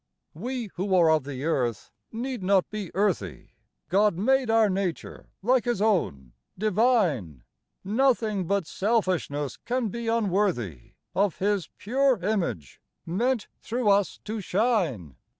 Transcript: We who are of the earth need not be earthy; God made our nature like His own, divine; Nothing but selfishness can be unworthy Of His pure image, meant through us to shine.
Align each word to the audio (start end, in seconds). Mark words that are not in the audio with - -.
We 0.33 0.71
who 0.77 0.95
are 0.95 1.11
of 1.11 1.25
the 1.25 1.43
earth 1.45 1.91
need 2.11 2.41
not 2.41 2.67
be 2.71 2.89
earthy; 2.95 3.51
God 3.87 4.15
made 4.17 4.49
our 4.49 4.67
nature 4.67 5.29
like 5.43 5.65
His 5.65 5.79
own, 5.79 6.33
divine; 6.57 7.43
Nothing 7.83 8.47
but 8.47 8.65
selfishness 8.65 9.57
can 9.63 9.89
be 9.89 10.07
unworthy 10.07 10.93
Of 11.13 11.37
His 11.37 11.69
pure 11.77 12.17
image, 12.23 12.81
meant 13.05 13.47
through 13.61 13.89
us 13.89 14.19
to 14.23 14.41
shine. 14.41 15.17